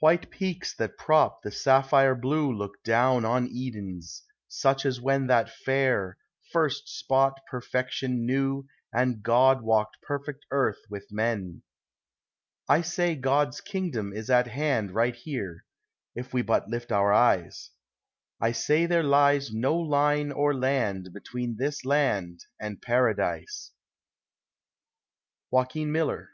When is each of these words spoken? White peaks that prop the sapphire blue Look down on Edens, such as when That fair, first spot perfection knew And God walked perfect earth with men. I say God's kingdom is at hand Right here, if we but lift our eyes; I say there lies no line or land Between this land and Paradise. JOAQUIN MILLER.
White 0.00 0.28
peaks 0.30 0.74
that 0.76 0.98
prop 0.98 1.40
the 1.40 1.50
sapphire 1.50 2.14
blue 2.14 2.52
Look 2.52 2.82
down 2.84 3.24
on 3.24 3.48
Edens, 3.50 4.22
such 4.46 4.84
as 4.84 5.00
when 5.00 5.28
That 5.28 5.48
fair, 5.48 6.18
first 6.52 6.88
spot 6.90 7.40
perfection 7.50 8.26
knew 8.26 8.66
And 8.92 9.22
God 9.22 9.62
walked 9.62 10.02
perfect 10.02 10.44
earth 10.50 10.80
with 10.90 11.10
men. 11.10 11.62
I 12.68 12.82
say 12.82 13.14
God's 13.14 13.62
kingdom 13.62 14.12
is 14.12 14.28
at 14.28 14.46
hand 14.48 14.94
Right 14.94 15.16
here, 15.16 15.64
if 16.14 16.34
we 16.34 16.42
but 16.42 16.68
lift 16.68 16.92
our 16.92 17.10
eyes; 17.10 17.70
I 18.42 18.52
say 18.52 18.84
there 18.84 19.02
lies 19.02 19.54
no 19.54 19.74
line 19.74 20.32
or 20.32 20.52
land 20.54 21.14
Between 21.14 21.56
this 21.56 21.82
land 21.82 22.40
and 22.60 22.82
Paradise. 22.82 23.72
JOAQUIN 25.50 25.90
MILLER. 25.90 26.28